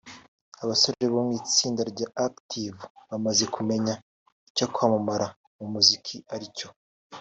Abasore 0.63 1.03
bo 1.13 1.21
mu 1.27 1.33
itsinda 1.41 1.81
rya 1.91 2.07
Active 2.27 2.77
bamaze 3.09 3.43
kumenya 3.55 3.93
icyo 4.49 4.65
kwamamara 4.73 5.27
mu 5.57 5.65
muziki 5.73 6.17
ari 6.35 6.47
cyo 6.57 6.69